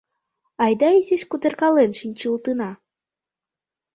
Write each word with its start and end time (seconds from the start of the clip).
—Айда 0.63 0.89
изиш 0.99 1.23
кутыркален 1.29 1.91
шинчылтына. 1.99 2.71